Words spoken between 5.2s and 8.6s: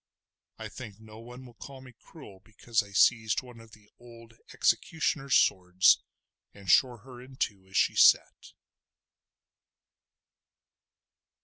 swords and shore her in two as she sat.